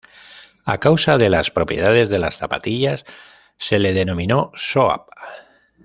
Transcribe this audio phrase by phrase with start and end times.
[0.65, 3.05] A causa de las propiedades de las zapatillas
[3.59, 5.09] se le denominó "Soap".